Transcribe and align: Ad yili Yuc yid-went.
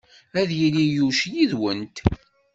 Ad 0.39 0.49
yili 0.59 0.85
Yuc 0.95 1.19
yid-went. 1.33 1.95